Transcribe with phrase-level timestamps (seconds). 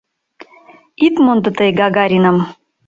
[1.05, 2.37] Ит мондо тый Гагариным